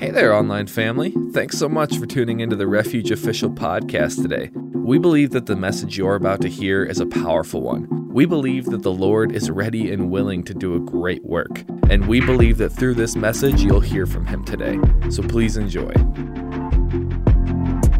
[0.00, 1.14] Hey there, online family.
[1.32, 4.48] Thanks so much for tuning into the Refuge Official podcast today.
[4.54, 8.08] We believe that the message you're about to hear is a powerful one.
[8.10, 12.08] We believe that the Lord is ready and willing to do a great work, and
[12.08, 14.78] we believe that through this message you'll hear from Him today.
[15.10, 15.92] So please enjoy.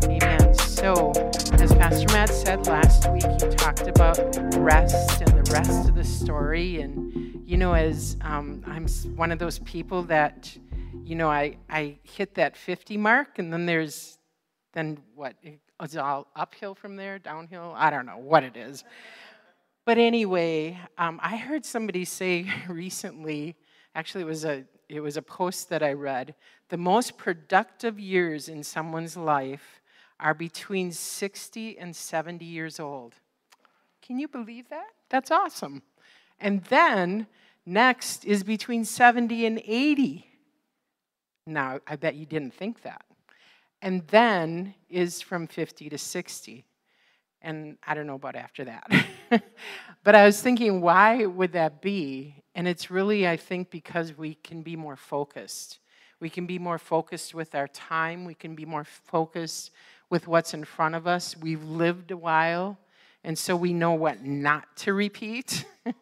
[0.05, 0.55] Amen.
[0.55, 1.13] So,
[1.53, 4.17] as Pastor Matt said last week, he talked about
[4.57, 6.81] rest and the rest of the story.
[6.81, 10.57] And, you know, as um, I'm one of those people that
[11.11, 14.17] you know, I, I hit that 50 mark, and then there's,
[14.75, 15.35] then what?
[15.83, 17.75] It's all uphill from there, downhill?
[17.77, 18.85] I don't know what it is.
[19.85, 23.57] But anyway, um, I heard somebody say recently,
[23.97, 26.37] actually, it was, a, it was a post that I read
[26.69, 29.83] the most productive years in someone's life
[30.21, 33.17] are between 60 and 70 years old.
[34.01, 34.91] Can you believe that?
[35.09, 35.83] That's awesome.
[36.39, 37.27] And then
[37.67, 40.29] next is between 70 and 80.
[41.51, 43.05] Now, I bet you didn't think that.
[43.83, 46.65] And then is from 50 to 60.
[47.43, 48.91] And I don't know about after that.
[50.05, 52.35] but I was thinking, why would that be?
[52.55, 55.79] And it's really, I think, because we can be more focused.
[56.21, 58.27] We can be more focused with our time.
[58.27, 59.71] We can be more focused
[60.11, 61.37] with what's in front of us.
[61.37, 62.79] We've lived a while,
[63.25, 65.65] and so we know what not to repeat,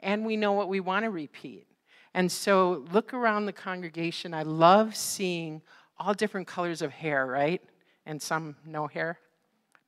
[0.00, 1.66] and we know what we want to repeat.
[2.14, 4.32] And so look around the congregation.
[4.32, 5.60] I love seeing
[5.98, 7.60] all different colors of hair, right?
[8.06, 9.18] And some no hair.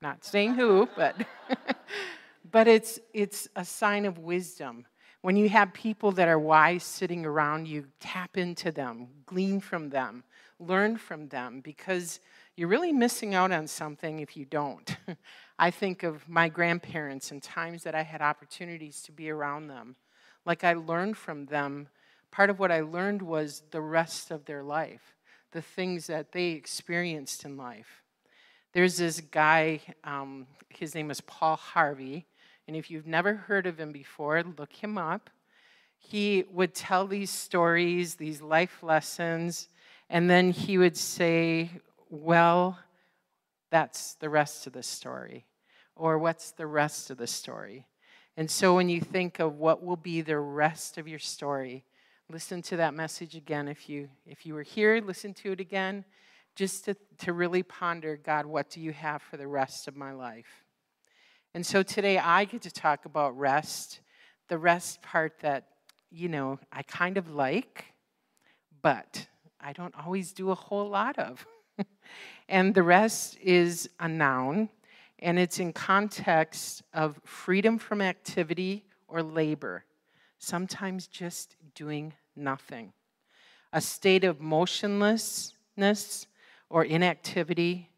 [0.02, 1.16] Not saying who, but
[2.50, 4.84] but it's it's a sign of wisdom.
[5.22, 9.88] When you have people that are wise sitting around you, tap into them, glean from
[9.88, 10.22] them,
[10.58, 12.20] learn from them because
[12.56, 14.97] you're really missing out on something if you don't.
[15.58, 19.97] I think of my grandparents and times that I had opportunities to be around them.
[20.44, 21.88] Like I learned from them
[22.36, 25.16] part of what I learned was the rest of their life,
[25.52, 28.02] the things that they experienced in life.
[28.74, 32.26] There's this guy, um, his name is Paul Harvey,
[32.68, 35.30] and if you've never heard of him before, look him up.
[35.96, 39.70] He would tell these stories, these life lessons,
[40.10, 41.70] and then he would say,
[42.10, 42.78] Well,
[43.70, 45.46] that's the rest of the story.
[45.94, 47.86] Or what's the rest of the story?
[48.36, 51.82] And so when you think of what will be the rest of your story,
[52.28, 53.69] listen to that message again.
[53.69, 56.04] If you if you were here listen to it again
[56.56, 60.12] just to, to really ponder god what do you have for the rest of my
[60.12, 60.64] life?
[61.54, 64.00] And so today i get to talk about rest
[64.48, 65.69] the rest part that
[66.10, 67.84] you know i kind of like
[68.82, 69.26] but
[69.60, 71.47] i don't always do a whole lot of.
[72.48, 74.69] And the rest is a noun
[75.19, 79.84] and it's in context of freedom from activity or labor
[80.38, 82.92] sometimes just doing nothing.
[83.72, 86.26] A state of motionlessness
[86.69, 87.91] or inactivity,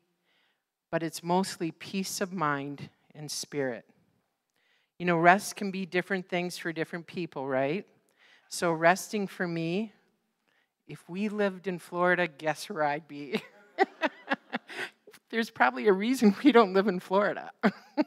[0.91, 3.87] but it's mostly peace of mind and spirit.
[4.99, 7.87] You know, rest can be different things for different people, right?
[8.50, 9.93] So, resting for me,
[10.89, 13.41] if we lived in Florida, guess where I'd be?
[15.31, 17.53] There's probably a reason we don't live in Florida.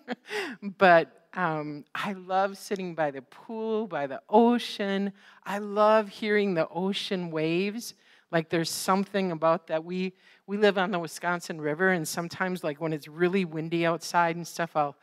[0.77, 5.13] but um, I love sitting by the pool, by the ocean.
[5.45, 7.93] I love hearing the ocean waves.
[8.31, 9.83] Like there's something about that.
[9.83, 10.13] We
[10.47, 14.47] we live on the Wisconsin River, and sometimes like when it's really windy outside and
[14.47, 14.95] stuff, I'll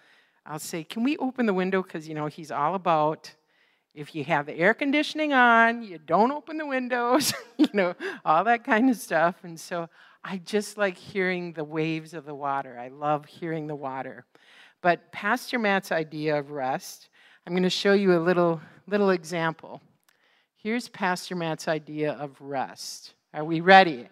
[0.45, 3.35] I'll say, "Can we open the window?" Because you know he's all about
[3.95, 7.95] if you have the air conditioning on, you don't open the windows, you know,
[8.25, 9.37] all that kind of stuff.
[9.43, 9.89] And so
[10.23, 12.79] I just like hearing the waves of the water.
[12.79, 14.25] I love hearing the water.
[14.81, 17.09] But Pastor Matt's idea of rest,
[17.47, 19.81] I'm going to show you a little, little example.
[20.57, 23.15] Here's Pastor Matt's idea of rest.
[23.35, 24.09] Are we ready?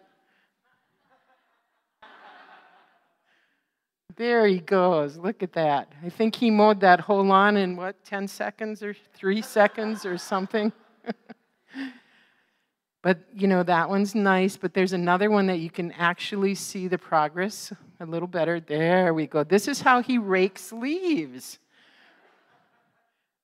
[4.16, 5.18] There he goes.
[5.18, 5.92] Look at that.
[6.02, 10.16] I think he mowed that whole lawn in what, 10 seconds or three seconds or
[10.16, 10.72] something?
[13.02, 16.88] but you know, that one's nice, but there's another one that you can actually see
[16.88, 18.60] the progress a little better.
[18.60, 19.44] There we go.
[19.44, 21.58] This is how he rakes leaves.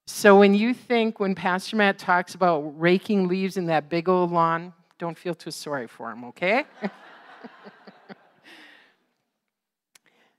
[0.06, 4.31] So when you think, when Pastor Matt talks about raking leaves in that big old
[4.31, 6.64] lawn, don't feel too sorry for him, okay?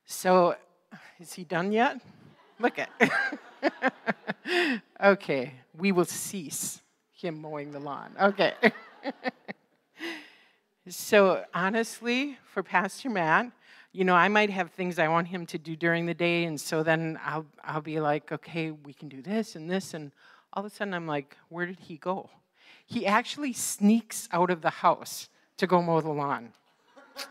[0.05, 0.55] so,
[1.19, 1.99] is he done yet?
[2.59, 2.89] Look at.
[5.03, 6.81] okay, we will cease
[7.11, 8.11] him mowing the lawn.
[8.21, 8.53] Okay.
[10.87, 13.51] so, honestly, for Pastor Matt,
[13.93, 16.59] you know, I might have things I want him to do during the day, and
[16.59, 20.11] so then I'll, I'll be like, okay, we can do this and this, and
[20.51, 22.31] all of a sudden I'm like, where did he go?
[22.87, 25.29] He actually sneaks out of the house.
[25.57, 26.49] to go mow the lawn.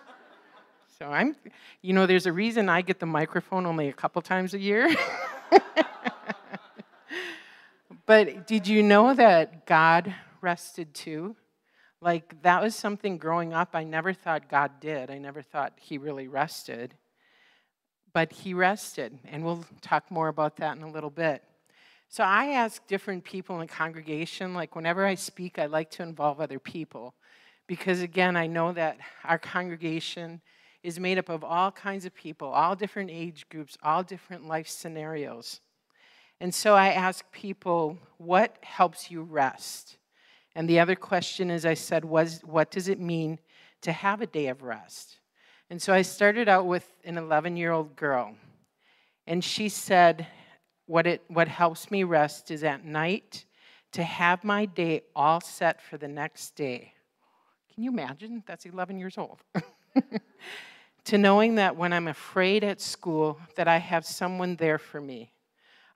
[0.99, 1.35] So I'm,
[1.81, 4.95] you know, there's a reason I get the microphone only a couple times a year.
[8.07, 11.35] but did you know that God rested too?
[12.03, 15.09] Like, that was something growing up I never thought God did.
[15.09, 16.95] I never thought He really rested.
[18.13, 21.45] But He rested, and we'll talk more about that in a little bit.
[22.09, 26.03] So I ask different people in the congregation, like, whenever I speak, I like to
[26.03, 27.15] involve other people.
[27.69, 30.41] Because again, I know that our congregation
[30.83, 34.67] is made up of all kinds of people, all different age groups, all different life
[34.67, 35.61] scenarios.
[36.41, 39.99] And so I ask people, what helps you rest?
[40.55, 43.39] And the other question, as I said, was what does it mean
[43.83, 45.19] to have a day of rest?
[45.71, 48.35] And so I started out with an 11 year old girl.
[49.27, 50.27] And she said,
[50.87, 53.47] what, it, what helps me rest is at night
[53.93, 56.93] to have my day all set for the next day.
[57.73, 58.43] Can you imagine?
[58.47, 59.39] That's 11 years old.
[61.05, 65.33] to knowing that when I'm afraid at school that I have someone there for me.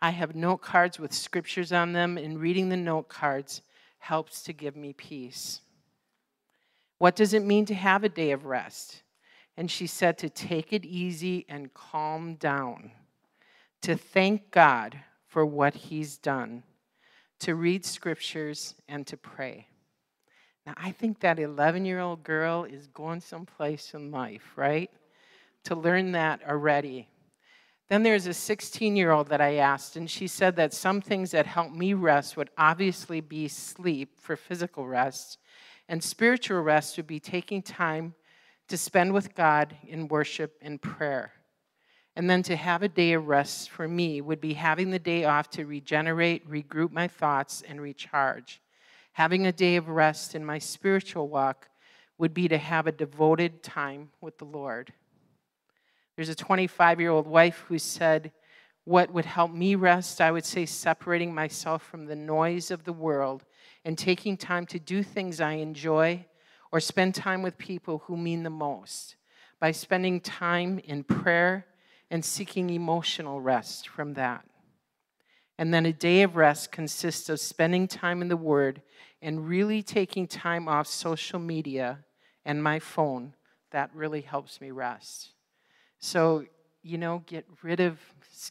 [0.00, 3.62] I have note cards with scriptures on them and reading the note cards
[4.06, 5.60] helps to give me peace.
[6.98, 9.02] What does it mean to have a day of rest?
[9.56, 12.92] And she said to take it easy and calm down,
[13.82, 16.62] to thank God for what He's done,
[17.40, 19.66] to read scriptures and to pray.
[20.66, 24.90] Now, I think that 11 year old girl is going someplace in life, right?
[25.64, 27.08] To learn that already.
[27.88, 31.30] Then there's a 16 year old that I asked, and she said that some things
[31.30, 35.38] that help me rest would obviously be sleep for physical rest,
[35.88, 38.14] and spiritual rest would be taking time
[38.68, 41.32] to spend with God in worship and prayer.
[42.16, 45.24] And then to have a day of rest for me would be having the day
[45.24, 48.60] off to regenerate, regroup my thoughts, and recharge.
[49.12, 51.68] Having a day of rest in my spiritual walk
[52.18, 54.92] would be to have a devoted time with the Lord.
[56.16, 58.32] There's a 25 year old wife who said,
[58.84, 60.20] What would help me rest?
[60.20, 63.44] I would say separating myself from the noise of the world
[63.84, 66.24] and taking time to do things I enjoy
[66.72, 69.16] or spend time with people who mean the most
[69.60, 71.66] by spending time in prayer
[72.10, 74.44] and seeking emotional rest from that.
[75.58, 78.82] And then a day of rest consists of spending time in the Word
[79.22, 82.04] and really taking time off social media
[82.44, 83.34] and my phone,
[83.70, 85.32] that really helps me rest.
[85.98, 86.44] So,
[86.82, 87.98] you know, get rid of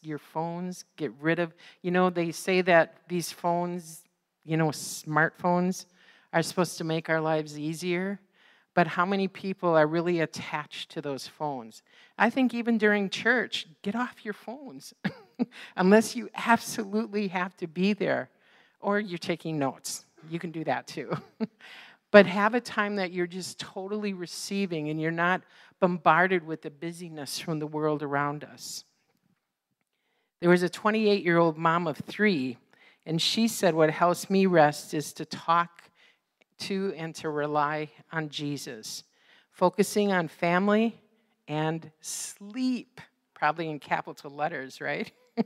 [0.02, 4.04] your phones, get rid of, you know, they say that these phones,
[4.44, 5.86] you know, smartphones
[6.34, 8.20] are supposed to make our lives easier.
[8.74, 11.82] But how many people are really attached to those phones?
[12.18, 14.94] I think even during church, get off your phones.
[15.78, 18.30] Unless you absolutely have to be there
[18.82, 21.12] or you're taking notes you can do that too.
[22.12, 25.42] but have a time that you're just totally receiving and you're not
[25.86, 28.84] bombarded with the busyness from the world around us.
[30.42, 32.58] There was a 28 year old mom of three,
[33.06, 35.84] and she said, What helps me rest is to talk
[36.62, 39.04] to and to rely on Jesus,
[39.52, 41.00] focusing on family
[41.48, 43.00] and sleep,
[43.36, 45.12] probably in capital letters, right?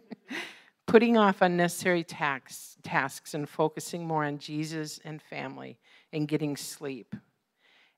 [0.86, 5.77] putting off unnecessary tax, tasks and focusing more on Jesus and family
[6.13, 7.13] and getting sleep.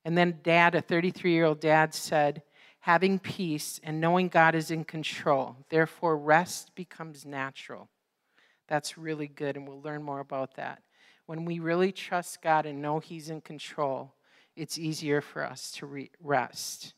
[0.04, 2.44] And then, dad, a 33 year old dad, said,
[2.82, 5.56] having peace and knowing God is in control.
[5.70, 7.90] Therefore, rest becomes natural.
[8.68, 10.82] That's really good, and we'll learn more about that.
[11.28, 14.16] When we really trust God and know He's in control,
[14.56, 16.94] it's easier for us to re- rest.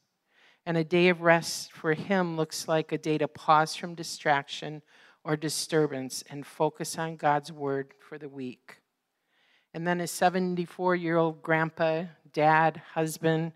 [0.65, 4.81] And a day of rest for Him looks like a day to pause from distraction
[5.23, 8.77] or disturbance and focus on God's word for the week.
[9.73, 13.53] And then his 74 year old grandpa, dad, husband,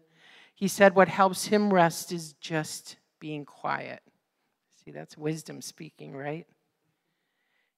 [0.56, 4.02] he said what helps him rest is just being quiet.
[4.84, 6.48] See, that's wisdom speaking, right?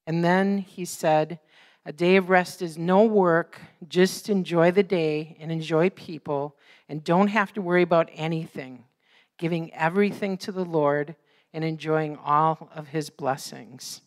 [0.07, 1.39] And then he said,
[1.85, 6.55] a day of rest is no work, just enjoy the day and enjoy people,
[6.87, 8.83] and don't have to worry about anything,
[9.37, 11.15] giving everything to the Lord
[11.53, 14.01] and enjoying all of his blessings.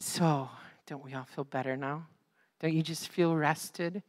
[0.00, 0.48] So,
[0.86, 2.06] don't we all feel better now?
[2.60, 4.02] Don't you just feel rested?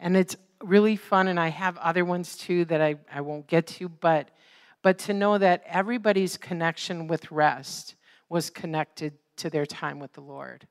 [0.00, 3.66] And it's really fun, and I have other ones too that I, I won't get
[3.68, 4.30] to, but,
[4.82, 7.94] but to know that everybody's connection with rest
[8.28, 10.66] was connected to their time with the Lord.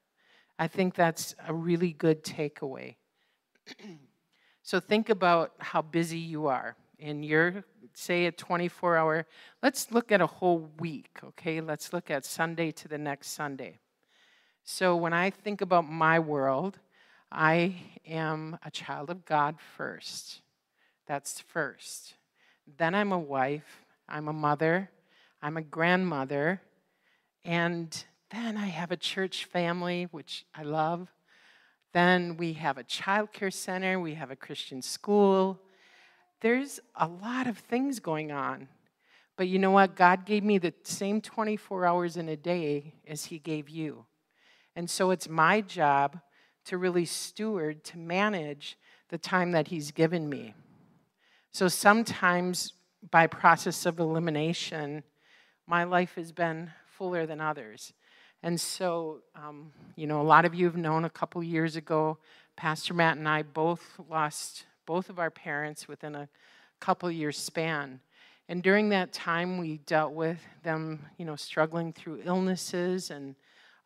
[0.60, 2.96] I think that's a really good takeaway.
[4.64, 7.64] so think about how busy you are in your
[7.94, 9.26] say a 24 hour
[9.62, 13.80] let's look at a whole week okay let's look at sunday to the next sunday
[14.64, 16.80] so when i think about my world
[17.32, 20.42] i am a child of god first
[21.08, 22.16] That's first.
[22.78, 24.92] Then I'm a wife, I'm a mother,
[25.42, 26.62] I'm a grandmother,
[27.46, 31.08] and then I have a church family, which I love.
[31.94, 35.62] Then we have a child care center, we have a Christian school.
[36.42, 38.68] There's a lot of things going on.
[39.38, 39.96] But you know what?
[39.96, 44.06] God gave me the same 24 hours in a day as He gave you.
[44.76, 46.20] And so it's my job
[46.68, 48.78] to really steward, to manage
[49.10, 50.54] the time that He's given me.
[51.52, 52.74] So sometimes,
[53.10, 55.04] by process of elimination,
[55.66, 57.94] my life has been fuller than others.
[58.44, 62.18] And so, um, you know, a lot of you have known a couple years ago,
[62.56, 66.30] Pastor Matt and I both lost both of our parents within a
[66.80, 68.00] couple years span.
[68.50, 73.36] And during that time, we dealt with them, you know, struggling through illnesses and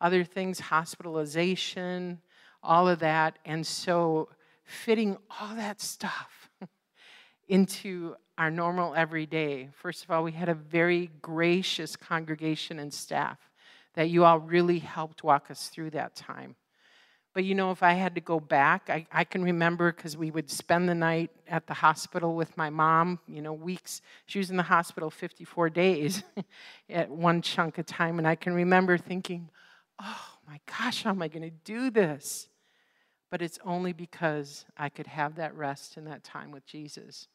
[0.00, 2.20] other things, hospitalization,
[2.62, 3.38] all of that.
[3.44, 4.28] And so,
[4.64, 6.50] fitting all that stuff
[7.48, 13.38] into our normal everyday, first of all, we had a very gracious congregation and staff
[13.94, 16.56] that you all really helped walk us through that time.
[17.34, 20.30] But you know, if I had to go back, I, I can remember because we
[20.30, 24.02] would spend the night at the hospital with my mom, you know, weeks.
[24.26, 26.22] She was in the hospital 54 days
[26.90, 28.18] at one chunk of time.
[28.18, 29.48] And I can remember thinking,
[29.98, 32.48] oh my gosh, how am I going to do this?
[33.32, 37.26] But it's only because I could have that rest and that time with Jesus.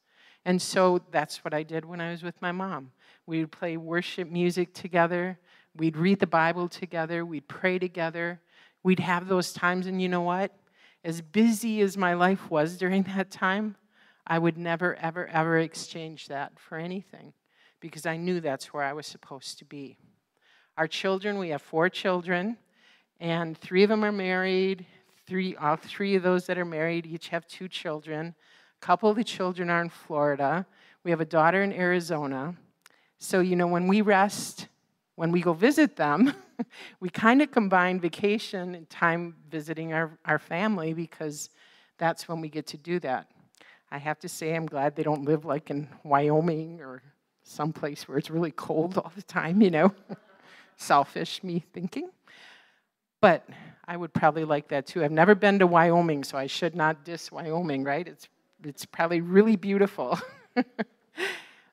[0.46, 2.92] And so that's what I did when I was with my mom.
[3.26, 5.38] We would play worship music together,
[5.76, 8.40] we'd read the Bible together, we'd pray together
[8.82, 10.52] we'd have those times, and you know what?
[11.04, 13.76] As busy as my life was during that time,
[14.26, 17.32] I would never, ever, ever exchange that for anything
[17.80, 19.96] because I knew that's where I was supposed to be.
[20.76, 22.56] Our children, we have four children,
[23.20, 24.86] and three of them are married.
[25.28, 28.34] Three, all three of those that are married each have two children.
[28.80, 30.64] A couple of the children are in Florida.
[31.04, 32.54] We have a daughter in Arizona.
[33.18, 34.68] So, you know, when we rest,
[35.16, 36.32] when we go visit them,
[37.00, 41.50] we kind of combine vacation and time visiting our, our family because
[41.98, 43.30] that's when we get to do that.
[43.90, 47.02] I have to say, I'm glad they don't live like in Wyoming or
[47.42, 49.92] someplace where it's really cold all the time, you know.
[50.78, 52.08] Selfish me thinking.
[53.20, 53.46] But
[53.88, 55.02] I would probably like that too.
[55.02, 58.06] I've never been to Wyoming, so I should not diss Wyoming, right?
[58.06, 58.28] It's,
[58.62, 60.20] it's probably really beautiful.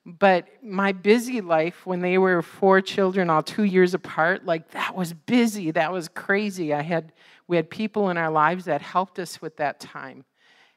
[0.06, 4.96] But my busy life, when they were four children, all two years apart, like that
[4.96, 5.72] was busy.
[5.72, 6.76] That was crazy.
[6.76, 7.12] I had,
[7.48, 10.24] we had people in our lives that helped us with that time.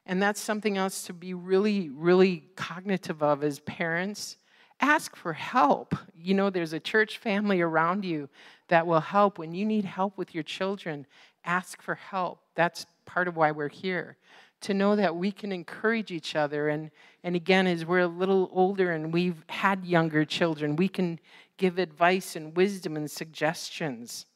[0.07, 4.39] And that's something else to be really, really cognitive of as parents.
[4.81, 5.95] Ask for help.
[6.17, 8.29] You know, there's a church family around you
[8.69, 9.39] that will help.
[9.39, 11.07] When you need help with your children,
[11.45, 12.41] ask for help.
[12.55, 14.17] That's part of why we're here
[14.61, 16.69] to know that we can encourage each other.
[16.69, 16.91] And,
[17.23, 21.21] and again, as we're a little older and we've had younger children, we can
[21.57, 24.27] give advice and wisdom and suggestions.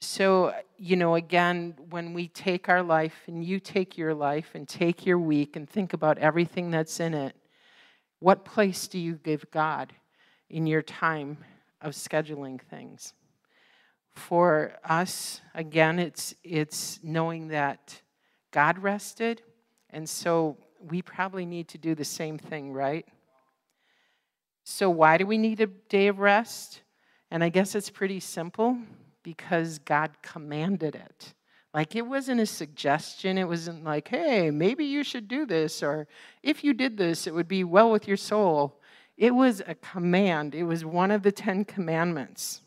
[0.00, 4.68] So, you know, again, when we take our life and you take your life and
[4.68, 7.36] take your week and think about everything that's in it,
[8.22, 9.92] what place do you give God
[10.48, 11.38] in your time
[11.80, 13.14] of scheduling things?
[14.14, 18.00] For us, again, it's, it's knowing that
[18.52, 19.42] God rested,
[19.90, 20.56] and so
[20.88, 23.04] we probably need to do the same thing, right?
[24.62, 26.82] So, why do we need a day of rest?
[27.32, 28.78] And I guess it's pretty simple
[29.24, 31.34] because God commanded it.
[31.74, 33.38] Like it wasn't a suggestion.
[33.38, 36.06] It wasn't like, hey, maybe you should do this, or
[36.42, 38.78] if you did this, it would be well with your soul.
[39.16, 42.60] It was a command, it was one of the Ten Commandments.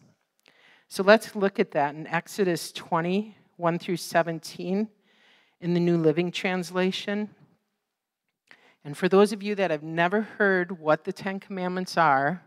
[0.88, 4.88] So let's look at that in Exodus 20, 1 through 17
[5.62, 7.30] in the New Living Translation.
[8.84, 12.44] And for those of you that have never heard what the Ten Commandments are,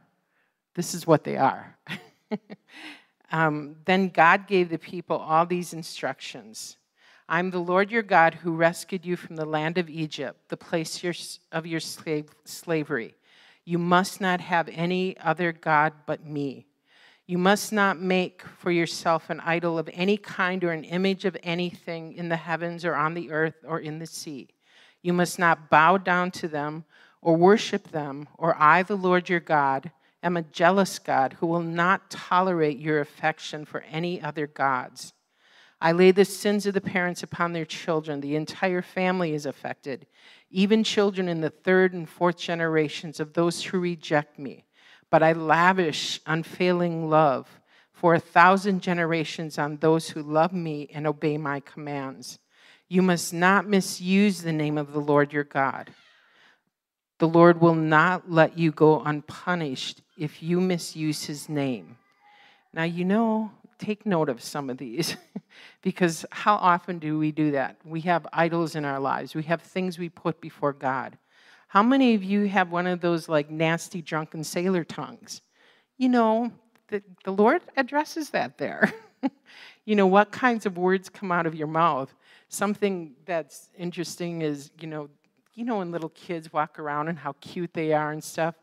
[0.77, 1.77] this is what they are.
[3.31, 6.77] um, then God gave the people all these instructions.
[7.29, 11.05] I'm the Lord your God who rescued you from the land of Egypt, the place
[11.53, 13.15] of your slave, slavery.
[13.67, 16.65] You must not have any other God but me.
[17.27, 21.37] You must not make for yourself an idol of any kind or an image of
[21.43, 24.49] anything in the heavens or on the earth or in the sea.
[25.03, 26.87] You must not bow down to them
[27.21, 29.91] or worship them, or I, the Lord your God,
[30.23, 35.13] am a jealous God who will not tolerate your affection for any other gods.
[35.81, 38.21] I lay the sins of the parents upon their children.
[38.21, 40.07] The entire family is affected,
[40.51, 44.65] even children in the third and fourth generations of those who reject me
[45.11, 47.61] but I lavish unfailing love
[47.93, 52.39] for a thousand generations on those who love me and obey my commands.
[52.89, 55.91] You must not misuse the name of the Lord your God.
[57.19, 61.97] The Lord will not let you go unpunished if you misuse his name.
[62.75, 65.17] Now, you know, take note of some of these
[65.83, 67.77] because how often do we do that?
[67.85, 71.17] We have idols in our lives, we have things we put before God.
[71.69, 75.43] How many of you have one of those like nasty drunken sailor tongues?
[75.99, 76.51] You know,
[76.89, 78.93] the, the Lord addresses that there.
[79.85, 82.13] you know, what kinds of words come out of your mouth?
[82.49, 85.11] Something that's interesting is, you know,
[85.55, 88.55] you know when little kids walk around and how cute they are and stuff.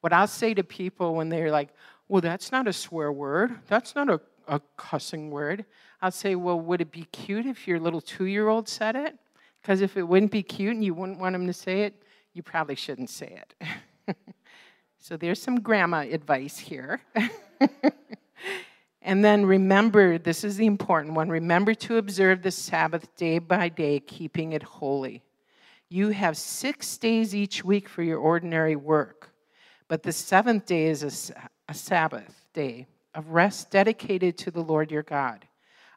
[0.00, 1.68] What I'll say to people when they're like,
[2.08, 3.58] well, that's not a swear word.
[3.68, 5.64] That's not a, a cussing word.
[6.02, 9.16] I'll say, well, would it be cute if your little two year old said it?
[9.60, 12.02] Because if it wouldn't be cute and you wouldn't want him to say it,
[12.32, 14.16] you probably shouldn't say it.
[14.98, 17.00] so there's some grandma advice here.
[19.02, 23.68] and then remember this is the important one remember to observe the Sabbath day by
[23.68, 25.22] day, keeping it holy.
[25.88, 29.29] You have six days each week for your ordinary work,
[29.90, 34.88] but the seventh day is a, a Sabbath day of rest dedicated to the Lord
[34.88, 35.44] your God.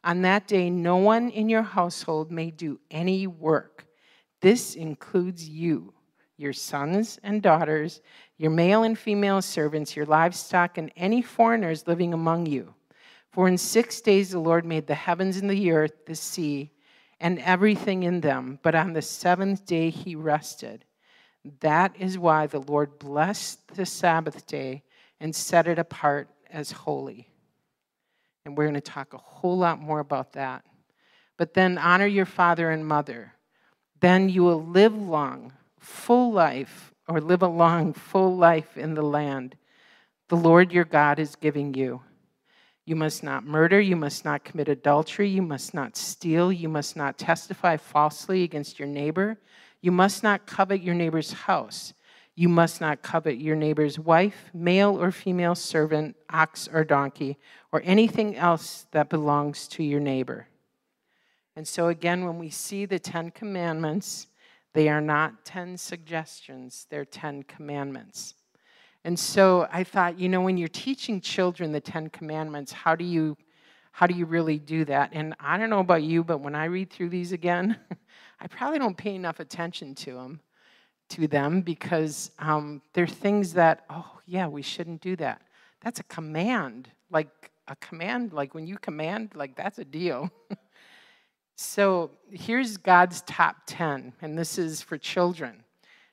[0.02, 3.86] On that day, no one in your household may do any work.
[4.40, 5.94] This includes you
[6.36, 8.00] your sons and daughters,
[8.36, 12.74] your male and female servants, your livestock, and any foreigners living among you.
[13.30, 16.72] For in six days the Lord made the heavens and the earth, the sea,
[17.20, 20.84] and everything in them, but on the seventh day he rested.
[21.60, 24.82] That is why the Lord blessed the Sabbath day
[25.20, 27.28] and set it apart as holy.
[28.44, 30.64] And we're going to talk a whole lot more about that.
[31.36, 33.32] But then honor your father and mother.
[34.00, 39.02] Then you will live long full life or live a long, full life in the
[39.02, 39.56] land
[40.28, 42.00] the Lord your God is giving you.
[42.86, 43.80] You must not murder.
[43.80, 45.28] You must not commit adultery.
[45.28, 46.50] You must not steal.
[46.50, 49.38] You must not testify falsely against your neighbor.
[49.84, 51.92] You must not covet your neighbor's house.
[52.34, 57.36] You must not covet your neighbor's wife, male or female servant, ox or donkey,
[57.70, 60.48] or anything else that belongs to your neighbor.
[61.54, 64.28] And so, again, when we see the Ten Commandments,
[64.72, 68.36] they are not 10 suggestions, they're 10 commandments.
[69.04, 73.04] And so I thought, you know, when you're teaching children the 10 commandments, how do
[73.04, 73.36] you
[73.94, 75.10] how do you really do that?
[75.12, 77.78] And I don't know about you, but when I read through these again,
[78.40, 80.40] I probably don't pay enough attention to them,
[81.10, 85.42] to them because um, they're things that, oh yeah, we shouldn't do that.
[85.80, 90.30] That's a command, like a command, like when you command, like that's a deal.
[91.56, 95.62] So here's God's top 10, and this is for children.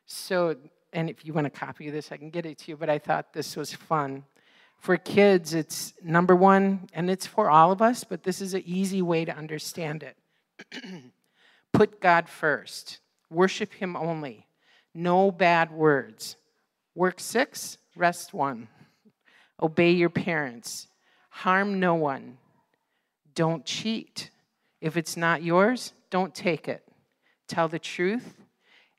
[0.06, 0.56] So,
[0.94, 2.90] and if you want a copy of this, I can get it to you, but
[2.90, 4.24] I thought this was fun.
[4.78, 8.64] For kids, it's number one, and it's for all of us, but this is an
[8.66, 10.18] easy way to understand it.
[11.74, 14.48] Put God first, worship Him only,
[14.94, 16.36] no bad words.
[16.94, 18.68] Work six, rest one.
[19.62, 20.88] Obey your parents,
[21.30, 22.38] harm no one,
[23.36, 24.30] don't cheat
[24.82, 26.84] if it's not yours, don't take it.
[27.48, 28.36] Tell the truth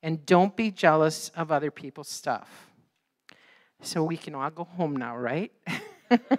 [0.02, 2.68] and don't be jealous of other people's stuff.
[3.82, 5.52] So we can all go home now, right?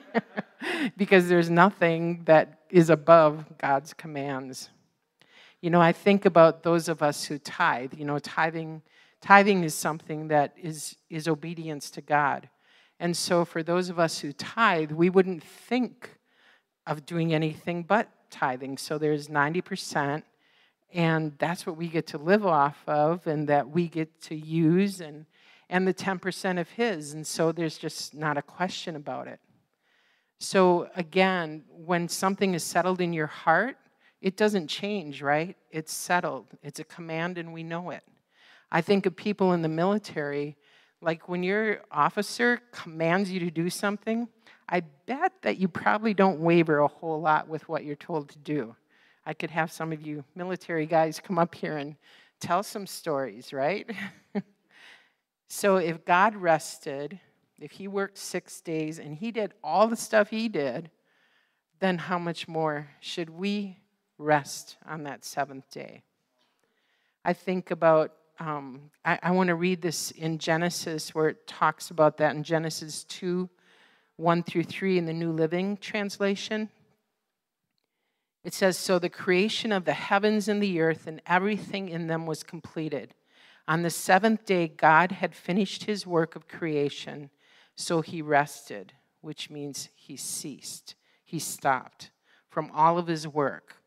[0.98, 4.70] because there's nothing that is above God's commands.
[5.64, 7.94] You know, I think about those of us who tithe.
[7.94, 8.82] You know, tithing
[9.22, 12.50] tithing is something that is is obedience to God.
[13.00, 16.20] And so for those of us who tithe, we wouldn't think
[16.86, 18.78] of doing anything but tithing.
[18.78, 20.24] So there's 90%,
[20.94, 25.00] and that's what we get to live off of and that we get to use,
[25.00, 25.26] and,
[25.70, 27.14] and the 10% of His.
[27.14, 29.40] And so there's just not a question about it.
[30.40, 33.78] So again, when something is settled in your heart,
[34.24, 35.58] it doesn't change, right?
[35.70, 36.46] It's settled.
[36.64, 38.04] It's a command, and we know it.
[38.72, 40.56] I think of people in the military,
[41.02, 44.30] like when your officer commands you to do something,
[44.70, 48.40] I bet that you probably don't waver a whole lot with what you're told to
[48.40, 48.78] do.
[49.26, 51.98] I could have some of you military guys come up here and
[52.40, 53.92] tell some stories, right?
[55.50, 57.20] so if God rested,
[57.60, 60.92] if He worked six days and He did all the stuff He did,
[61.82, 63.83] then how much more should we
[64.24, 66.04] rest on that seventh day?
[67.26, 71.92] I think about, um, I, I want to read this in Genesis where it talks
[71.92, 73.50] about that in Genesis 2
[74.18, 76.70] 1 through 3 in the New Living Translation.
[78.44, 82.26] It says, So the creation of the heavens and the earth and everything in them
[82.26, 83.16] was completed.
[83.68, 87.30] On the seventh day, God had finished his work of creation,
[87.76, 92.12] so he rested, which means he ceased, he stopped
[92.50, 93.78] from all of his work.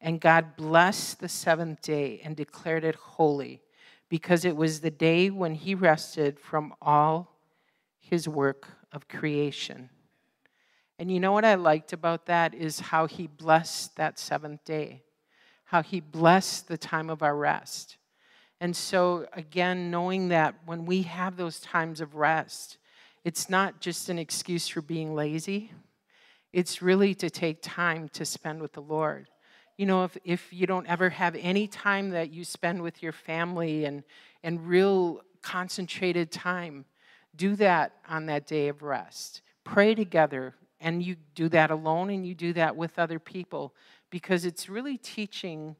[0.00, 3.60] And God blessed the seventh day and declared it holy,
[4.08, 7.36] because it was the day when he rested from all
[7.98, 9.90] his work of creation.
[10.98, 15.02] And you know what I liked about that is how he blessed that seventh day,
[15.64, 17.96] how he blessed the time of our rest.
[18.60, 22.76] And so, again, knowing that when we have those times of rest,
[23.24, 25.72] it's not just an excuse for being lazy,
[26.52, 29.28] it's really to take time to spend with the Lord.
[29.80, 33.12] You know, if, if you don't ever have any time that you spend with your
[33.12, 34.04] family and,
[34.42, 36.84] and real concentrated time,
[37.34, 39.40] do that on that day of rest.
[39.64, 43.74] Pray together, and you do that alone and you do that with other people
[44.10, 45.76] because it's really teaching,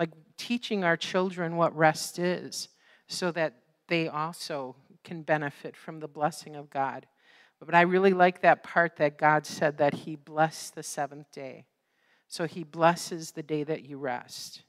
[0.00, 2.70] like teaching our children what rest is
[3.06, 3.54] so that
[3.86, 7.06] they also can benefit from the blessing of God.
[7.64, 11.66] But I really like that part that God said that He blessed the seventh day.
[12.34, 14.62] So He blesses the day that you rest.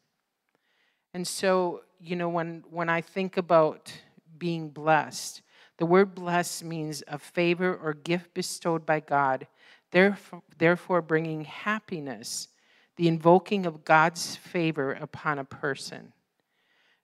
[1.15, 3.91] And so, you know, when, when I think about
[4.37, 5.41] being blessed,
[5.77, 9.47] the word blessed means a favor or gift bestowed by God,
[9.89, 12.49] therefore, therefore bringing happiness,
[12.97, 16.13] the invoking of God's favor upon a person.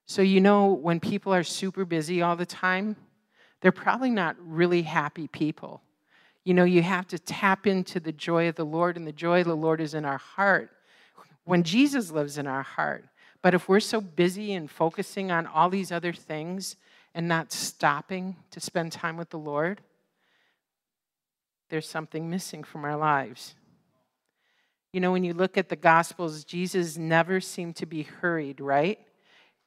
[0.06, 2.94] So, you know, when people are super busy all the time,
[3.62, 5.82] they're probably not really happy people.
[6.44, 9.40] You know, you have to tap into the joy of the Lord, and the joy
[9.40, 10.70] of the Lord is in our heart
[11.44, 13.04] when Jesus lives in our heart.
[13.42, 16.76] But if we're so busy and focusing on all these other things
[17.14, 19.80] and not stopping to spend time with the Lord,
[21.68, 23.54] there's something missing from our lives.
[24.92, 28.98] You know, when you look at the Gospels, Jesus never seemed to be hurried, right?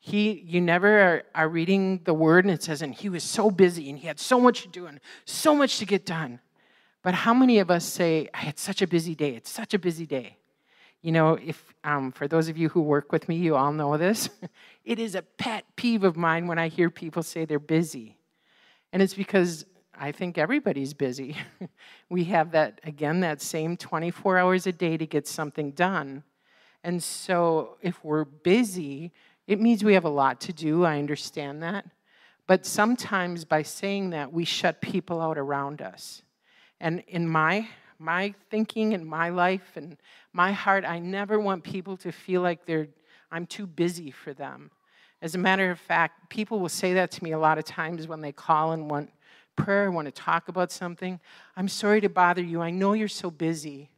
[0.06, 3.50] he you never are, are, reading the word and it says and he was so
[3.50, 6.40] busy and he had so much to do and so much to get done
[7.06, 9.80] but how many of us say i had such a busy day it's such a
[9.80, 10.38] busy day.
[11.04, 13.96] You know if um, for those of you who work with me you all know
[13.96, 14.28] this.
[14.84, 18.18] It is a pet peeve of mine when i hear people say they're busy.
[18.92, 21.38] And it's because i think everybody's busy.
[22.10, 26.24] We have that again that same 24 hours a day to get something done.
[26.84, 29.12] And so if we're busy
[29.46, 31.86] it means we have a lot to do, I understand that.
[32.48, 36.24] But sometimes by saying that, we shut people out around us.
[36.86, 37.68] And in my
[37.98, 39.98] my thinking and my life and
[40.34, 42.90] my heart, I never want people to feel like they're
[43.32, 44.70] I'm too busy for them.
[45.20, 48.08] As a matter of fact, people will say that to me a lot of times
[48.08, 49.12] when they call and want
[49.56, 51.20] prayer, want to talk about something.
[51.58, 52.62] I'm sorry to bother you.
[52.62, 53.90] I know you're so busy.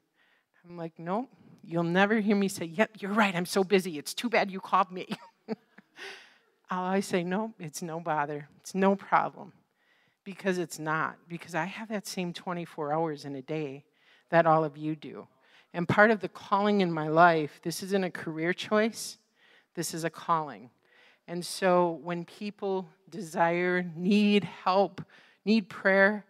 [0.63, 1.28] I'm like, nope.
[1.65, 3.36] You'll never hear me say, Yep, you're right.
[3.36, 3.97] I'm so busy.
[3.97, 5.10] It's too bad you called me.
[6.69, 8.47] I'll always say, nope, it's no bother.
[8.62, 9.52] It's no problem.
[10.28, 11.16] Because it's not.
[11.30, 13.86] Because I have that same 24 hours in a day
[14.30, 15.26] that all of you do.
[15.74, 19.20] And part of the calling in my life, this isn't a career choice,
[19.74, 20.70] this is a calling.
[21.30, 25.02] And so when people desire, need help,
[25.46, 26.26] need prayer,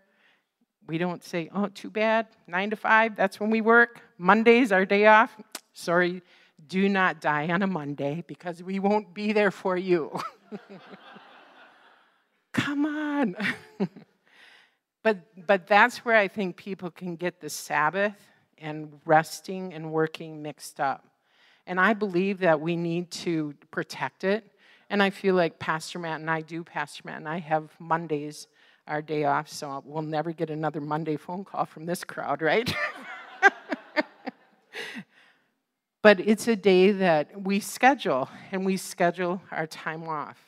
[0.85, 4.03] we don't say, oh, too bad, nine to five, that's when we work.
[4.19, 5.35] Monday's our day off.
[5.73, 6.21] Sorry,
[6.67, 10.19] do not die on a Monday because we won't be there for you.
[12.57, 13.35] Come on.
[15.03, 18.15] but, but that's where I think people can get the Sabbath
[18.57, 21.05] and resting and working mixed up.
[21.67, 24.43] And I believe that we need to protect it.
[24.89, 28.47] And I feel like Pastor Matt and I do, Pastor Matt and I have Mondays,
[28.87, 32.73] our day off, so we'll never get another Monday phone call from this crowd, right?
[36.07, 40.46] But it's a day that we schedule, and we schedule our time off.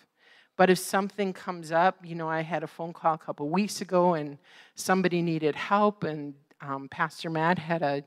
[0.60, 3.80] But if something comes up, you know, I had a phone call a couple weeks
[3.80, 4.38] ago, and
[4.76, 8.04] somebody needed help, and um, Pastor Matt had a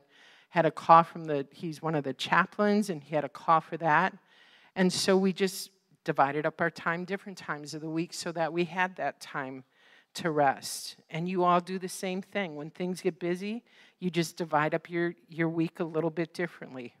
[0.49, 3.59] had a call from the he's one of the chaplains, and he had a call
[3.59, 4.15] for that,
[4.75, 5.71] and so we just
[6.03, 9.63] divided up our time different times of the week so that we had that time
[10.13, 10.97] to rest.
[11.09, 12.55] And you all do the same thing.
[12.55, 13.63] When things get busy,
[13.99, 16.93] you just divide up your, your week a little bit differently.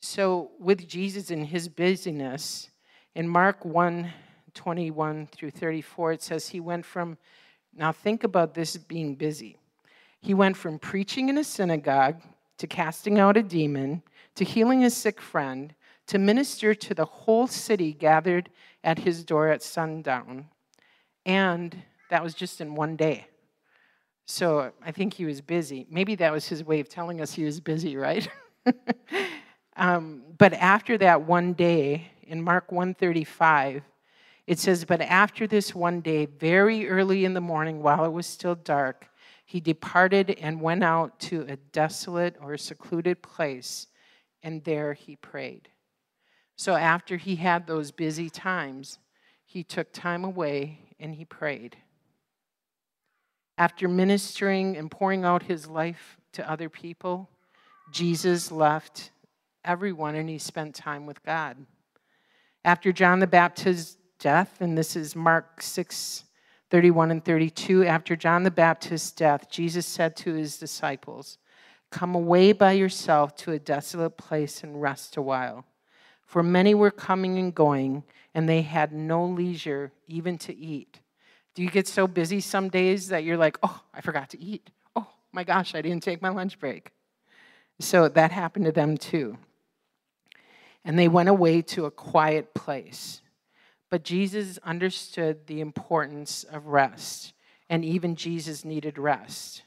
[0.00, 2.68] So, with Jesus and his busyness,
[3.14, 4.12] in Mark 1
[4.54, 7.16] 21 through 34, it says he went from,
[7.74, 9.56] now think about this being busy.
[10.20, 12.20] He went from preaching in a synagogue
[12.58, 14.02] to casting out a demon
[14.34, 15.74] to healing a sick friend
[16.06, 18.50] to minister to the whole city gathered
[18.84, 20.48] at his door at sundown.
[21.24, 21.74] And
[22.10, 23.26] that was just in one day.
[24.26, 25.86] So I think he was busy.
[25.90, 28.28] Maybe that was his way of telling us he was busy, right?
[29.76, 33.82] Um, but after that one day, in Mark 135,
[34.46, 38.26] it says, But after this one day, very early in the morning, while it was
[38.26, 39.08] still dark,
[39.44, 43.86] he departed and went out to a desolate or secluded place,
[44.42, 45.68] and there he prayed.
[46.56, 48.98] So after he had those busy times,
[49.44, 51.76] he took time away and he prayed.
[53.58, 57.28] After ministering and pouring out his life to other people,
[57.90, 59.10] Jesus left
[59.64, 61.56] everyone and he spent time with God.
[62.64, 66.24] After John the Baptist's death, and this is Mark 6
[66.70, 71.36] 31 and 32, after John the Baptist's death, Jesus said to his disciples,
[71.90, 75.66] Come away by yourself to a desolate place and rest a while.
[76.24, 81.00] For many were coming and going, and they had no leisure even to eat.
[81.54, 84.70] Do you get so busy some days that you're like, oh, I forgot to eat?
[84.96, 86.92] Oh my gosh, I didn't take my lunch break.
[87.80, 89.36] So that happened to them too.
[90.84, 93.22] And they went away to a quiet place.
[93.90, 97.34] But Jesus understood the importance of rest,
[97.68, 99.62] and even Jesus needed rest.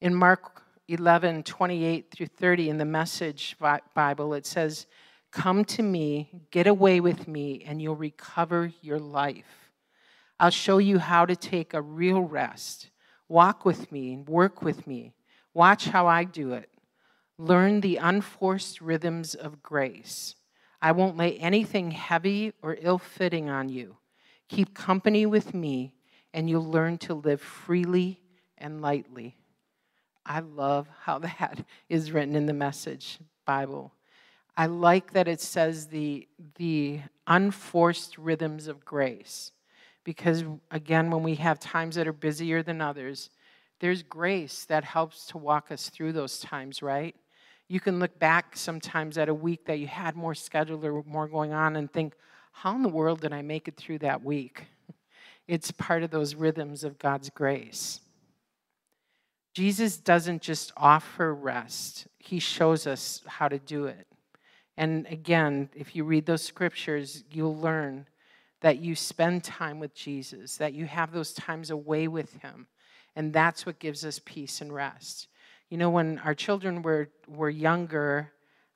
[0.00, 3.56] In Mark 11, 28 through 30, in the Message
[3.94, 4.86] Bible, it says,
[5.30, 9.70] Come to me, get away with me, and you'll recover your life.
[10.38, 12.90] I'll show you how to take a real rest.
[13.28, 15.14] Walk with me, and work with me.
[15.54, 16.70] Watch how I do it.
[17.38, 20.34] Learn the unforced rhythms of grace.
[20.80, 23.96] I won't lay anything heavy or ill fitting on you.
[24.48, 25.94] Keep company with me,
[26.32, 28.20] and you'll learn to live freely
[28.58, 29.36] and lightly.
[30.24, 33.92] I love how that is written in the Message Bible.
[34.56, 39.52] I like that it says the, the unforced rhythms of grace.
[40.04, 43.28] Because, again, when we have times that are busier than others,
[43.80, 47.14] there's grace that helps to walk us through those times, right?
[47.68, 51.26] You can look back sometimes at a week that you had more scheduled or more
[51.26, 52.14] going on and think,
[52.52, 54.64] how in the world did I make it through that week?
[55.48, 58.00] It's part of those rhythms of God's grace.
[59.54, 64.08] Jesus doesn't just offer rest, he shows us how to do it.
[64.76, 68.06] And again, if you read those scriptures, you'll learn
[68.60, 72.66] that you spend time with Jesus, that you have those times away with him.
[73.14, 75.28] And that's what gives us peace and rest.
[75.68, 78.30] You know, when our children were, were younger,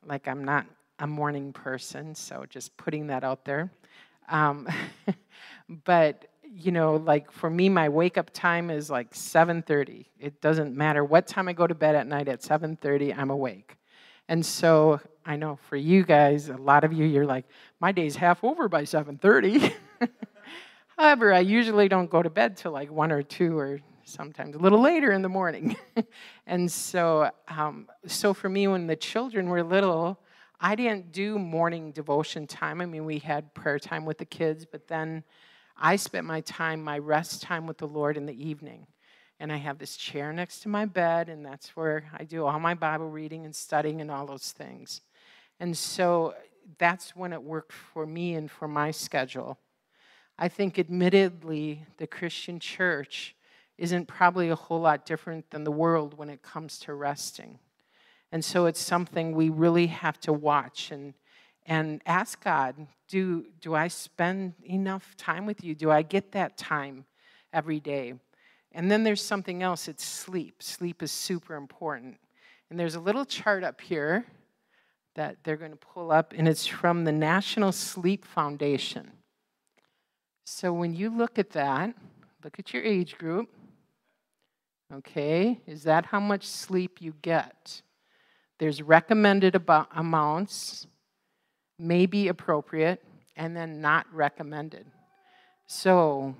[0.04, 0.66] like I'm not
[0.98, 3.70] a morning person, so just putting that out there.
[4.28, 4.68] Um,
[5.84, 10.06] but you know, like for me, my wake up time is like 7:30.
[10.18, 12.28] It doesn't matter what time I go to bed at night.
[12.28, 13.76] At 7:30, I'm awake.
[14.28, 17.44] And so I know for you guys, a lot of you, you're like,
[17.78, 19.72] my day's half over by 7:30.
[20.98, 24.58] However, I usually don't go to bed till like one or two, or sometimes a
[24.58, 25.76] little later in the morning.
[26.46, 30.20] and so, um, so for me, when the children were little,
[30.60, 32.80] I didn't do morning devotion time.
[32.80, 35.24] I mean, we had prayer time with the kids, but then
[35.76, 38.86] I spent my time, my rest time with the Lord in the evening.
[39.38, 42.60] And I have this chair next to my bed, and that's where I do all
[42.60, 45.00] my Bible reading and studying and all those things.
[45.58, 46.34] And so
[46.78, 49.58] that's when it worked for me and for my schedule.
[50.38, 53.34] I think, admittedly, the Christian church
[53.80, 57.58] isn't probably a whole lot different than the world when it comes to resting.
[58.30, 61.14] And so it's something we really have to watch and
[61.66, 62.74] and ask God,
[63.06, 65.74] do, do I spend enough time with you?
[65.74, 67.04] Do I get that time
[67.52, 68.14] every day?
[68.72, 70.62] And then there's something else it's sleep.
[70.62, 72.18] Sleep is super important.
[72.70, 74.26] And there's a little chart up here
[75.14, 79.10] that they're going to pull up, and it's from the National Sleep Foundation.
[80.44, 81.94] So when you look at that,
[82.42, 83.48] look at your age group.
[84.92, 87.82] Okay, is that how much sleep you get?
[88.58, 90.86] There's recommended about amounts,
[91.78, 93.02] may be appropriate,
[93.36, 94.86] and then not recommended.
[95.66, 96.34] So,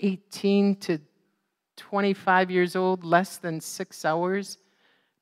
[0.00, 0.98] 18 to
[1.76, 4.58] 25 years old, less than six hours,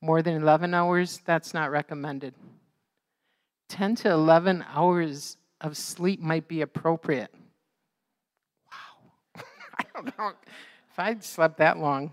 [0.01, 2.33] more than 11 hours, that's not recommended.
[3.69, 7.33] 10 to 11 hours of sleep might be appropriate.
[8.65, 9.43] Wow.
[9.79, 10.33] I don't know
[10.91, 12.11] if I'd slept that long,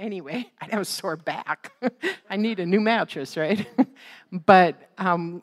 [0.00, 1.72] anyway, I'd have a sore back.
[2.30, 3.64] I need a new mattress, right?
[4.32, 5.42] but um,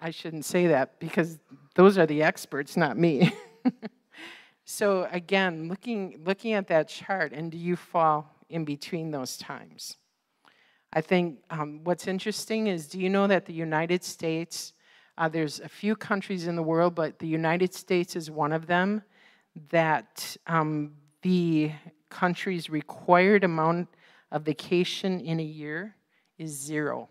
[0.00, 1.38] I shouldn't say that because
[1.74, 3.32] those are the experts, not me.
[4.64, 9.96] so again, looking looking at that chart, and do you fall in between those times?
[10.92, 14.72] I think um, what's interesting is, do you know that the United States?
[15.18, 18.66] Uh, there's a few countries in the world, but the United States is one of
[18.66, 19.02] them.
[19.70, 21.72] That um, the
[22.10, 23.88] country's required amount
[24.30, 25.96] of vacation in a year
[26.38, 27.08] is zero.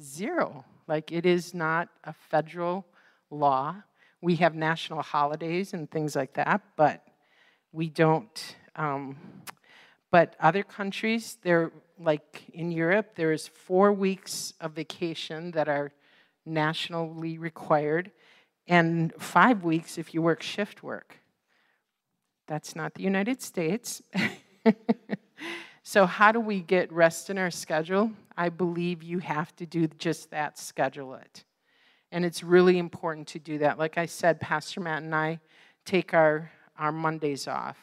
[0.00, 0.64] Zero.
[0.86, 2.84] Like it is not a federal
[3.30, 3.76] law.
[4.20, 7.06] We have national holidays and things like that, but
[7.72, 8.56] we don't.
[8.76, 9.16] Um,
[10.10, 15.92] but other countries, they're like in Europe, there is four weeks of vacation that are
[16.44, 18.10] nationally required.
[18.66, 21.18] and five weeks if you work shift work.
[22.46, 24.02] That's not the United States.
[25.82, 28.10] so, how do we get rest in our schedule?
[28.36, 31.44] I believe you have to do just that schedule it.
[32.12, 33.78] And it's really important to do that.
[33.78, 35.40] Like I said, Pastor Matt and I
[35.84, 37.78] take our, our Mondays off.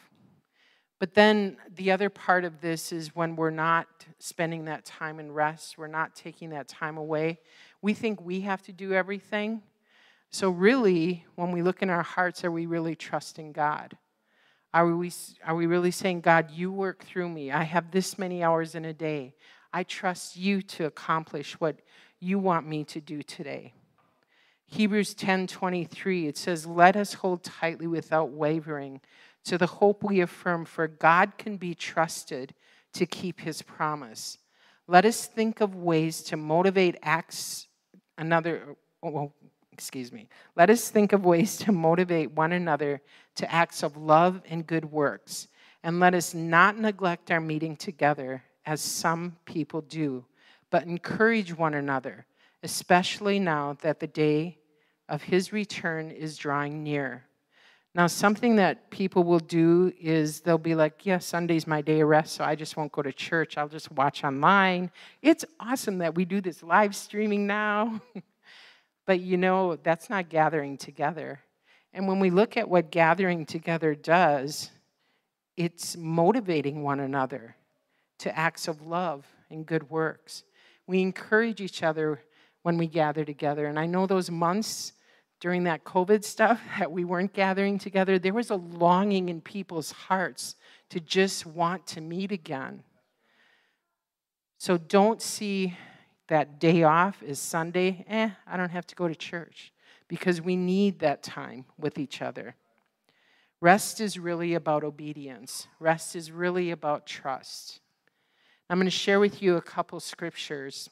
[0.99, 3.87] But then the other part of this is when we're not
[4.19, 7.39] spending that time in rest, we're not taking that time away,
[7.81, 9.63] we think we have to do everything.
[10.29, 13.97] So, really, when we look in our hearts, are we really trusting God?
[14.73, 15.11] Are we,
[15.45, 17.51] are we really saying, God, you work through me?
[17.51, 19.33] I have this many hours in a day.
[19.73, 21.77] I trust you to accomplish what
[22.19, 23.73] you want me to do today.
[24.67, 29.01] Hebrews 10:23 it says let us hold tightly without wavering
[29.43, 32.53] to the hope we affirm for God can be trusted
[32.93, 34.37] to keep his promise.
[34.87, 37.67] Let us think of ways to motivate acts
[38.17, 39.33] another oh,
[39.81, 40.27] excuse me.
[40.55, 43.01] Let us think of ways to motivate one another
[43.35, 45.47] to acts of love and good works.
[45.81, 50.23] And let us not neglect our meeting together as some people do,
[50.69, 52.27] but encourage one another,
[52.61, 54.59] especially now that the day
[55.09, 57.23] of his return is drawing near.
[57.95, 62.07] Now, something that people will do is they'll be like, Yeah, Sunday's my day of
[62.07, 63.57] rest, so I just won't go to church.
[63.57, 64.91] I'll just watch online.
[65.23, 67.99] It's awesome that we do this live streaming now.
[69.05, 71.39] but you know, that's not gathering together.
[71.93, 74.69] And when we look at what gathering together does,
[75.57, 77.55] it's motivating one another
[78.19, 80.43] to acts of love and good works.
[80.87, 82.21] We encourage each other
[82.63, 83.65] when we gather together.
[83.65, 84.93] And I know those months
[85.39, 89.91] during that COVID stuff that we weren't gathering together, there was a longing in people's
[89.91, 90.55] hearts
[90.89, 92.83] to just want to meet again.
[94.57, 95.75] So don't see
[96.31, 99.73] that day off is Sunday, eh, I don't have to go to church
[100.07, 102.55] because we need that time with each other.
[103.59, 107.81] Rest is really about obedience, rest is really about trust.
[108.69, 110.89] I'm going to share with you a couple scriptures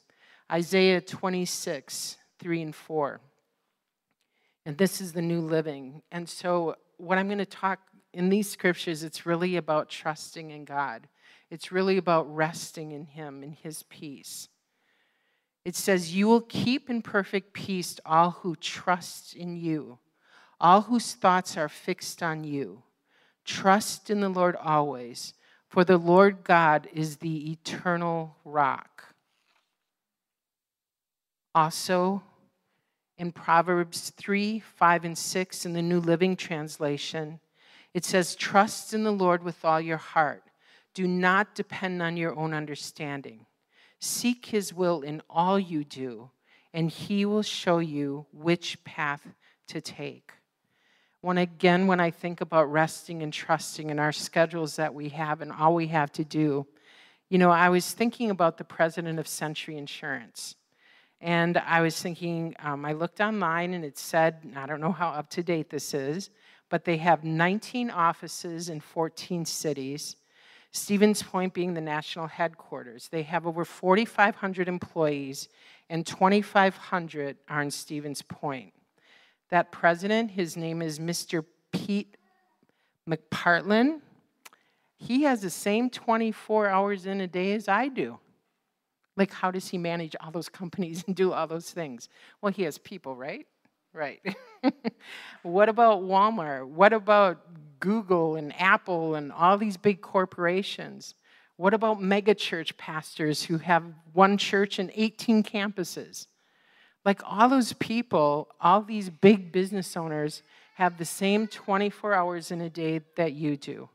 [0.52, 3.22] Isaiah 26, 3 and 4.
[4.66, 6.02] And this is the new living.
[6.12, 7.80] And so, what I'm going to talk
[8.14, 11.08] in these scriptures, it's really about trusting in God.
[11.50, 14.50] It's really about resting in Him, in His peace.
[15.66, 20.00] It says, You will keep in perfect peace all who trust in you,
[20.60, 22.84] all whose thoughts are fixed on you.
[23.46, 25.34] Trust in the Lord always,
[25.68, 29.16] for the Lord God is the eternal rock.
[31.56, 32.24] Also,
[33.20, 37.40] in Proverbs 3 5 and 6 in the New Living Translation.
[37.94, 40.44] It says, Trust in the Lord with all your heart.
[40.94, 43.46] Do not depend on your own understanding.
[44.00, 46.30] Seek his will in all you do,
[46.74, 49.28] and he will show you which path
[49.68, 50.32] to take.
[51.22, 55.42] When again, when I think about resting and trusting in our schedules that we have
[55.42, 56.66] and all we have to do,
[57.30, 60.56] you know, I was thinking about the president of Sentry Insurance.
[61.22, 65.10] And I was thinking, um, I looked online and it said, I don't know how
[65.10, 66.30] up to date this is,
[66.70, 70.16] but they have 19 offices in 14 cities.
[70.72, 73.10] Stevens Point being the national headquarters.
[73.10, 75.50] They have over 4,500 employees,
[75.90, 78.74] and 2,500 are in Stevens Point.
[79.50, 81.44] That president, his name is Mr.
[81.72, 82.18] Pete
[83.10, 84.02] McPartland.
[84.98, 88.20] He has the same 24 hours in a day as I do.
[89.16, 92.10] Like, how does he manage all those companies and do all those things?
[92.42, 93.48] Well, he has people, right?
[93.92, 94.22] Right.
[95.42, 96.68] what about Walmart?
[96.68, 97.42] What about
[97.80, 101.16] Google and Apple and all these big corporations?
[101.58, 106.28] What about megachurch pastors who have one church and 18 campuses?
[107.06, 110.42] Like all those people, all these big business owners
[110.76, 113.90] have the same 24 hours in a day that you do.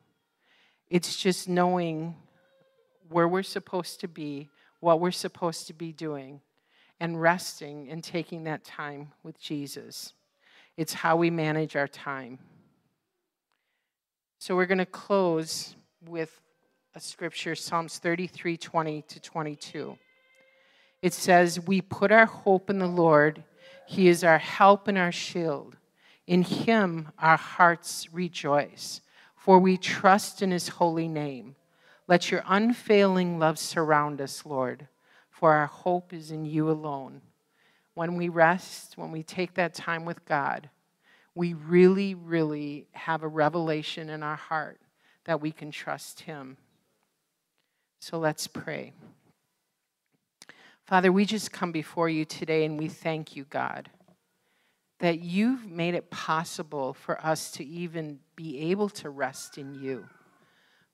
[0.90, 2.14] It's just knowing
[3.08, 4.48] where we're supposed to be
[4.84, 6.42] what we're supposed to be doing
[7.00, 10.12] and resting and taking that time with Jesus.
[10.76, 12.38] It's how we manage our time.
[14.44, 15.74] So we're going to close
[16.06, 16.38] with
[16.94, 19.96] a scripture, Psalms 33 20 to 22.
[21.00, 23.42] It says, We put our hope in the Lord,
[23.86, 25.78] He is our help and our shield.
[26.26, 29.00] In Him our hearts rejoice,
[29.34, 31.56] for we trust in His holy name.
[32.06, 34.88] Let your unfailing love surround us, Lord,
[35.30, 37.22] for our hope is in you alone.
[37.94, 40.68] When we rest, when we take that time with God,
[41.34, 44.80] we really, really have a revelation in our heart
[45.24, 46.56] that we can trust Him.
[48.00, 48.92] So let's pray.
[50.86, 53.90] Father, we just come before you today and we thank you, God.
[55.00, 60.08] that you've made it possible for us to even be able to rest in you,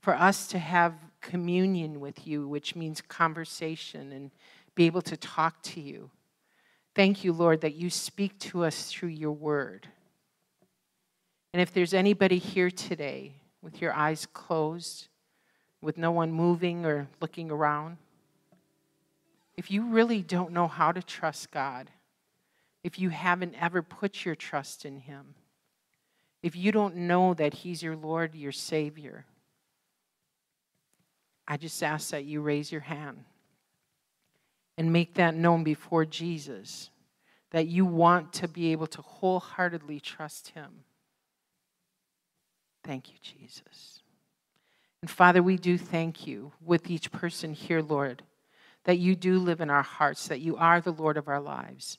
[0.01, 4.31] for us to have communion with you, which means conversation and
[4.75, 6.11] be able to talk to you.
[6.95, 9.89] Thank you, Lord, that you speak to us through your word.
[11.53, 15.09] And if there's anybody here today with your eyes closed,
[15.81, 17.97] with no one moving or looking around,
[19.57, 21.91] if you really don't know how to trust God,
[22.83, 25.35] if you haven't ever put your trust in Him,
[26.43, 29.27] if you don't know that He's your Lord, your Savior,
[31.47, 33.25] I just ask that you raise your hand
[34.79, 36.91] and make that known before Jesus
[37.51, 40.85] that you want to be able to wholeheartedly trust Him.
[42.91, 44.03] Thank you, Jesus.
[45.01, 48.25] And Father, we do thank you with each person here, Lord,
[48.83, 51.99] that you do live in our hearts, that you are the Lord of our lives.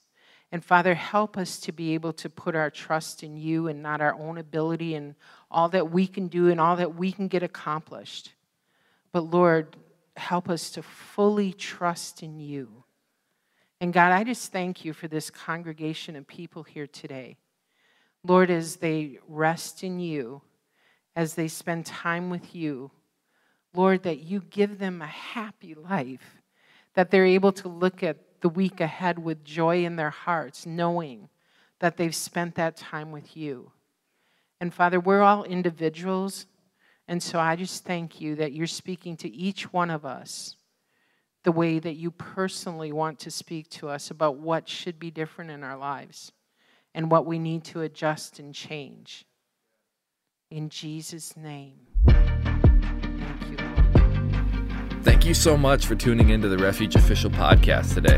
[0.51, 4.01] And Father, help us to be able to put our trust in you and not
[4.01, 5.15] our own ability and
[5.49, 8.33] all that we can do and all that we can get accomplished.
[9.13, 9.77] But Lord,
[10.17, 12.83] help us to fully trust in you.
[13.79, 17.37] And God, I just thank you for this congregation of people here today.
[18.25, 20.41] Lord, as they rest in you,
[21.16, 22.91] as they spend time with you,
[23.74, 26.41] Lord, that you give them a happy life,
[26.93, 31.30] that they're able to look at the week ahead with joy in their hearts, knowing
[31.80, 33.72] that they've spent that time with you.
[34.59, 36.45] And Father, we're all individuals.
[37.07, 40.55] And so I just thank you that you're speaking to each one of us
[41.43, 45.49] the way that you personally want to speak to us about what should be different
[45.49, 46.32] in our lives
[46.93, 49.26] and what we need to adjust and change.
[50.52, 51.76] In Jesus' name.
[52.06, 53.58] Thank you
[55.02, 58.18] Thank you so much for tuning into the Refuge Official podcast today.